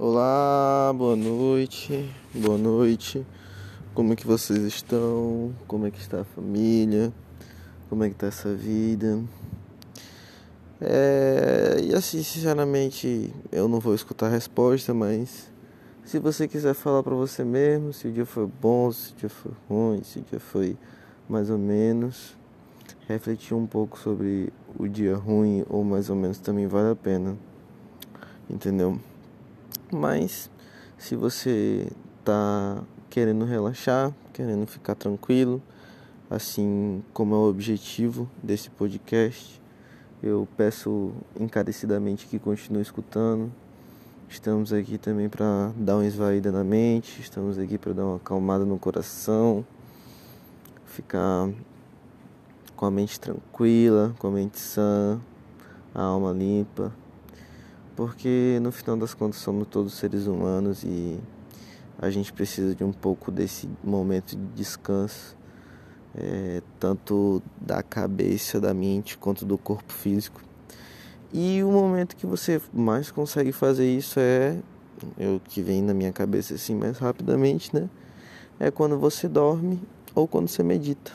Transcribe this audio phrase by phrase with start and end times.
[0.00, 3.26] Olá, boa noite, boa noite.
[3.94, 5.52] Como é que vocês estão?
[5.66, 7.12] Como é que está a família?
[7.88, 9.20] Como é que está essa vida?
[10.80, 15.50] É, e assim, sinceramente, eu não vou escutar a resposta, mas
[16.04, 19.28] se você quiser falar para você mesmo, se o dia foi bom, se o dia
[19.28, 20.76] foi ruim, se o dia foi
[21.28, 22.36] mais ou menos,
[23.08, 27.36] refletir um pouco sobre o dia ruim ou mais ou menos também vale a pena.
[28.48, 29.00] Entendeu?
[29.90, 30.50] Mas
[30.98, 31.90] se você
[32.22, 35.62] tá querendo relaxar, querendo ficar tranquilo,
[36.28, 39.60] assim como é o objetivo desse podcast,
[40.22, 43.50] eu peço encarecidamente que continue escutando.
[44.28, 48.66] Estamos aqui também para dar uma esvaída na mente, estamos aqui para dar uma acalmada
[48.66, 49.64] no coração,
[50.84, 51.48] ficar
[52.76, 55.18] com a mente tranquila, com a mente sã,
[55.94, 56.92] a alma limpa
[57.98, 61.18] porque no final das contas somos todos seres humanos e
[61.98, 65.36] a gente precisa de um pouco desse momento de descanso,
[66.14, 70.40] é, tanto da cabeça, da mente, quanto do corpo físico.
[71.32, 74.56] E o momento que você mais consegue fazer isso é,
[75.18, 77.90] o que vem na minha cabeça assim mais rapidamente, né?
[78.60, 79.82] É quando você dorme
[80.14, 81.10] ou quando você medita.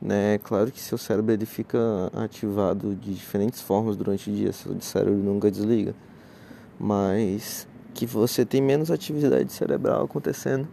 [0.00, 0.38] Né?
[0.38, 1.78] Claro que seu cérebro ele fica
[2.14, 5.94] ativado de diferentes formas durante o dia, seu cérebro nunca desliga.
[6.78, 10.66] Mas que você tem menos atividade cerebral acontecendo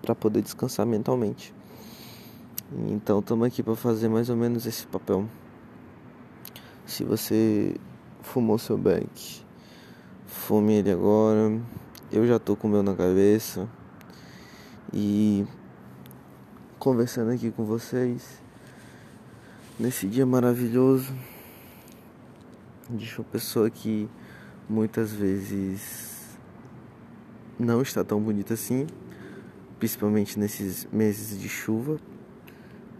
[0.00, 1.54] para poder descansar mentalmente.
[2.88, 5.26] Então estamos aqui para fazer mais ou menos esse papel.
[6.86, 7.76] Se você
[8.22, 9.44] fumou seu beck,
[10.26, 11.60] fume ele agora.
[12.10, 13.68] Eu já tô com o meu na cabeça.
[14.92, 15.46] E
[16.82, 18.42] conversando aqui com vocês
[19.78, 21.14] nesse dia maravilhoso
[22.90, 24.08] de uma pessoa que
[24.68, 26.36] muitas vezes
[27.56, 28.88] não está tão bonita assim,
[29.78, 32.00] principalmente nesses meses de chuva.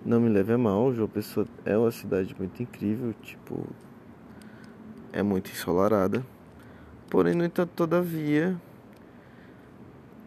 [0.06, 3.66] Não me leve a mal, João Pessoa é uma cidade muito incrível, tipo,
[5.12, 6.25] é muito ensolarada.
[7.10, 8.56] Porém, no entanto, todavia,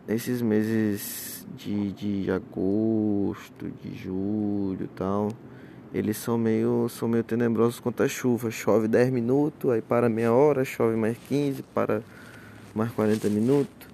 [0.07, 5.29] esses meses de, de agosto, de julho tal,
[5.93, 8.51] eles são meio, são meio tenebrosos quanto a chuva.
[8.51, 12.01] Chove 10 minutos, aí para meia hora, chove mais 15, para
[12.73, 13.87] mais 40 minutos.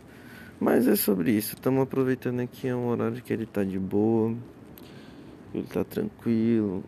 [0.59, 1.55] Mas é sobre isso.
[1.55, 4.35] Estamos aproveitando aqui é um horário que ele tá de boa,
[5.53, 6.83] ele tá tranquilo,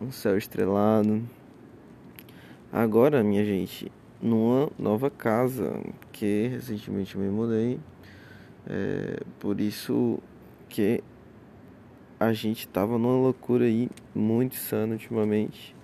[0.00, 1.22] um céu estrelado.
[2.72, 5.80] Agora, minha gente, numa nova casa
[6.12, 7.78] que recentemente me mudei.
[8.66, 10.18] É, por isso
[10.68, 11.02] que
[12.18, 15.74] a gente tava numa loucura aí muito insana ultimamente.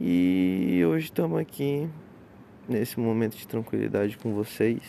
[0.00, 1.88] E hoje estamos aqui
[2.68, 4.82] nesse momento de tranquilidade com vocês,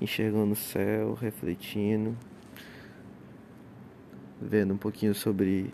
[0.00, 2.16] enxergando o céu, refletindo,
[4.40, 5.72] vendo um pouquinho sobre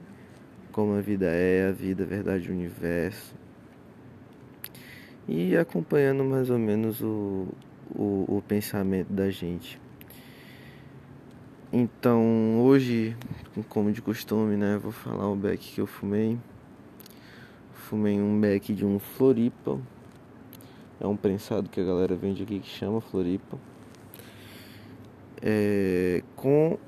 [0.72, 3.34] como a vida é, a vida, a verdade, o universo.
[5.26, 7.49] E acompanhando mais ou menos o,
[7.94, 9.81] o, o pensamento da gente.
[11.73, 13.17] Então, hoje,
[13.69, 16.39] como de costume, né, vou falar o beck que eu fumei.
[17.73, 19.81] Fumei um beck de um Floripa.
[21.01, 23.59] É um prensado que a galera vende aqui que chama Floripa.
[25.43, 26.79] É, com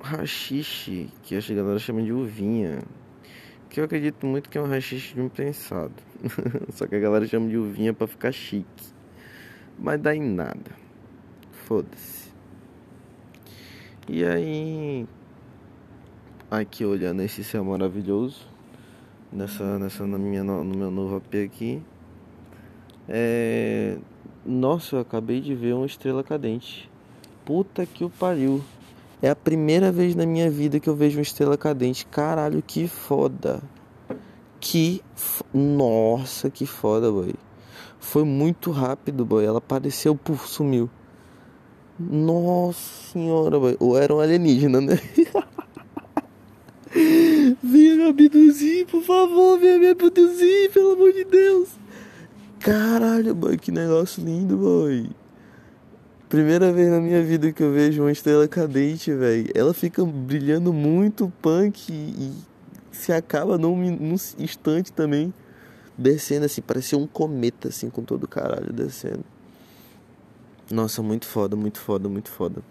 [0.00, 2.82] rachixe, que a galera chama de uvinha.
[3.68, 5.94] Que eu acredito muito que é um rachixe de um prensado.
[6.72, 8.92] Só que a galera chama de uvinha pra ficar chique.
[9.78, 10.72] Mas dá em nada.
[11.66, 12.21] Foda-se.
[14.08, 15.06] E aí,
[16.50, 18.46] aqui olhando esse céu maravilhoso,
[19.32, 21.82] nessa, nessa na minha, no meu novo AP aqui,
[23.08, 23.96] é...
[24.44, 26.90] Nossa, eu acabei de ver uma estrela cadente.
[27.44, 28.60] Puta que o pariu.
[29.20, 32.04] É a primeira vez na minha vida que eu vejo uma estrela cadente.
[32.06, 33.62] Caralho, que foda.
[34.58, 35.00] Que.
[35.54, 37.34] Nossa, que foda, boy.
[38.00, 39.44] Foi muito rápido, boy.
[39.44, 40.90] Ela apareceu, puf, sumiu.
[41.98, 44.98] Nossa senhora, ou era um alienígena, né?
[47.62, 51.68] venha me abduzir, por favor, venha me abduzir, pelo amor de Deus.
[52.60, 55.10] Caralho, boy, que negócio lindo, boy.
[56.28, 59.50] Primeira vez na minha vida que eu vejo uma estrela cadente, velho.
[59.54, 62.32] Ela fica brilhando muito punk e
[62.90, 65.32] se acaba num, num instante também.
[65.98, 69.24] Descendo assim, parecia um cometa, assim, com todo o caralho descendo.
[70.72, 72.62] Nossa, muito foda, muito foda, muito foda.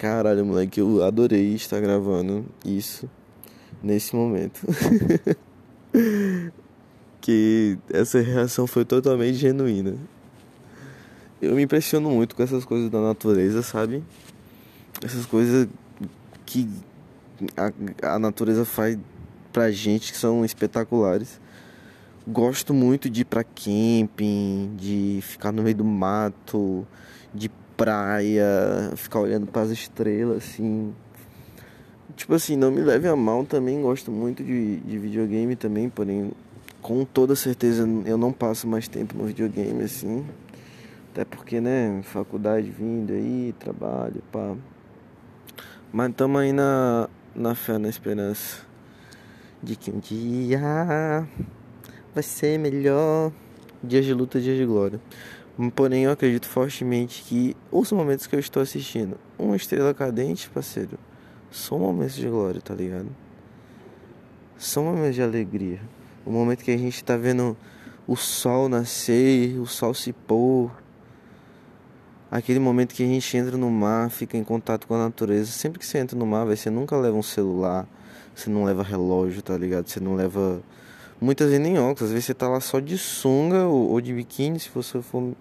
[0.00, 3.08] Caralho, moleque, eu adorei estar gravando isso
[3.80, 4.60] nesse momento.
[7.22, 9.94] que essa reação foi totalmente genuína.
[11.40, 14.02] eu me impressiono muito com essas coisas da natureza, sabe?
[15.00, 15.68] Essas coisas
[16.44, 16.68] que
[17.56, 18.98] a, a natureza faz
[19.52, 21.40] pra gente que são espetaculares.
[22.30, 26.86] Gosto muito de ir pra camping, de ficar no meio do mato,
[27.32, 30.92] de praia, ficar olhando para as estrelas, assim.
[32.14, 36.30] Tipo assim, não me leve a mal também, gosto muito de, de videogame também, porém,
[36.82, 40.26] com toda certeza eu não passo mais tempo no videogame, assim.
[41.12, 44.54] Até porque, né, faculdade vindo aí, trabalho, pá.
[45.90, 48.66] Mas estamos aí na, na fé, na esperança
[49.62, 51.26] de que um dia
[52.18, 53.30] vai ser melhor.
[53.82, 55.00] Dias de luta, dias de glória.
[55.76, 60.98] Porém, eu acredito fortemente que os momentos que eu estou assistindo, uma estrela cadente, parceiro,
[61.48, 63.08] são momentos de glória, tá ligado?
[64.56, 65.80] São momentos de alegria.
[66.26, 67.56] O momento que a gente tá vendo
[68.04, 70.72] o sol nascer, o sol se pôr.
[72.30, 75.52] Aquele momento que a gente entra no mar, fica em contato com a natureza.
[75.52, 77.86] Sempre que você entra no mar, você nunca leva um celular,
[78.34, 79.88] você não leva relógio, tá ligado?
[79.88, 80.60] Você não leva.
[81.20, 84.14] Muitas vezes nem óculos, às vezes você tá lá só de sunga ou, ou de
[84.14, 85.34] biquíni, se você for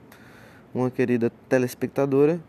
[0.73, 2.39] uma querida telespectadora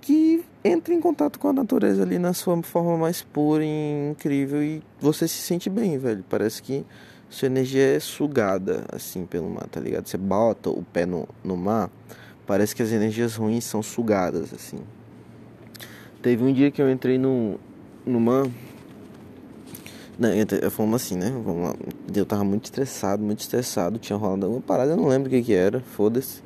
[0.00, 4.62] que entra em contato com a natureza ali na sua forma mais pura e incrível
[4.62, 6.24] e você se sente bem, velho.
[6.28, 6.84] Parece que
[7.28, 10.06] sua energia é sugada assim pelo mar, tá ligado?
[10.06, 11.90] Você bota o pé no, no mar,
[12.46, 14.78] parece que as energias ruins são sugadas assim.
[16.22, 17.58] Teve um dia que eu entrei no,
[18.04, 18.46] no mar
[20.20, 21.30] não, eu assim, né?
[21.42, 21.74] Vamos lá.
[22.14, 23.98] Eu tava muito estressado, muito estressado.
[23.98, 25.80] Tinha rolado alguma parada, eu não lembro o que que era.
[25.80, 26.42] Foda-se.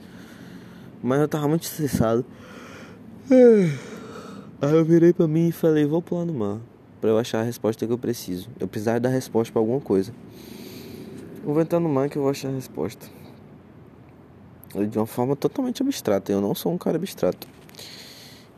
[1.02, 2.24] Mas eu tava muito estressado.
[4.62, 6.60] Aí eu virei pra mim e falei, vou pular no mar.
[7.00, 8.48] Pra eu achar a resposta que eu preciso.
[8.60, 10.14] Eu precisava dar resposta pra alguma coisa.
[11.44, 13.04] Vou entrar no mar que eu vou achar a resposta.
[14.88, 16.30] De uma forma totalmente abstrata.
[16.30, 17.48] Eu não sou um cara abstrato.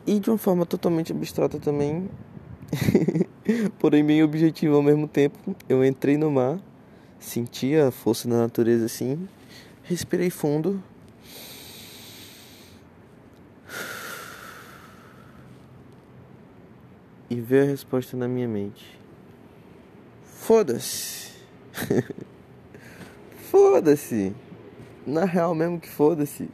[0.05, 2.07] E de uma forma totalmente abstrata também.
[3.79, 5.55] porém bem objetivo ao mesmo tempo.
[5.67, 6.59] Eu entrei no mar,
[7.19, 9.27] senti a força da natureza assim,
[9.83, 10.81] respirei fundo.
[17.29, 18.97] E veio a resposta na minha mente.
[20.23, 21.33] Foda-se.
[23.51, 24.33] foda-se.
[25.05, 26.49] Na real mesmo que foda-se.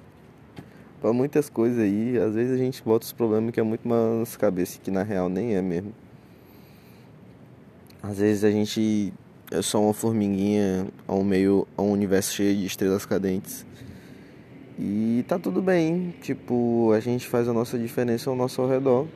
[0.99, 4.19] Pra muitas coisas aí, às vezes a gente bota os problemas que é muito mais
[4.19, 5.93] nas cabeças, que na real nem é mesmo.
[8.03, 9.13] Às vezes a gente
[9.49, 13.65] é só uma formiguinha a um meio, a um universo cheio de estrelas cadentes.
[14.77, 19.07] E tá tudo bem, tipo, a gente faz a nossa diferença ao nosso redor.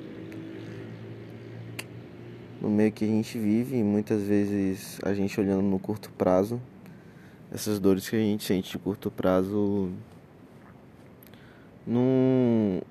[2.62, 6.62] No meio que a gente vive, e muitas vezes a gente olhando no curto prazo,
[7.52, 9.92] essas dores que a gente sente de curto prazo
[11.86, 12.82] não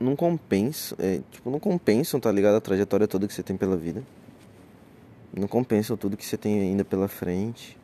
[0.00, 2.56] não compensam, é, tipo, não compensam, tá ligado?
[2.56, 4.02] A trajetória toda que você tem pela vida.
[5.32, 7.78] Não compensam tudo que você tem ainda pela frente.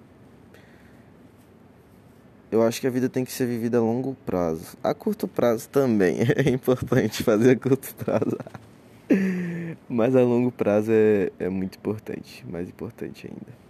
[2.50, 4.78] Eu acho que a vida tem que ser vivida a longo prazo.
[4.82, 8.38] A curto prazo também é importante fazer a curto prazo.
[9.88, 13.66] Mas a longo prazo é, é muito importante, mais importante ainda.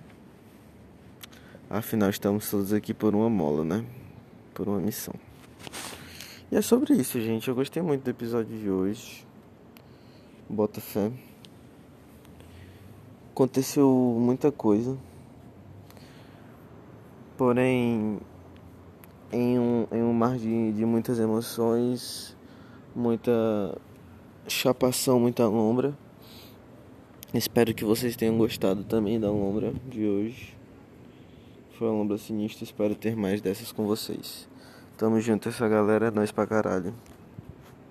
[1.69, 3.85] Afinal, estamos todos aqui por uma mola, né?
[4.55, 5.15] Por uma missão.
[6.51, 7.49] E é sobre isso, gente.
[7.49, 9.27] Eu gostei muito do episódio de hoje.
[10.49, 11.11] Bota fé.
[13.33, 13.89] Aconteceu
[14.21, 14.97] muita coisa.
[17.37, 18.21] Porém,
[19.33, 22.37] em um, em um mar de, de muitas emoções,
[22.95, 23.77] muita
[24.47, 25.99] chapação, muita lombra.
[27.35, 30.57] Espero que vocês tenham gostado também da lombra de hoje.
[31.73, 34.49] Foi uma lombra sinistra, espero ter mais dessas com vocês.
[34.97, 36.95] Tamo junto, essa galera é nós pra caralho.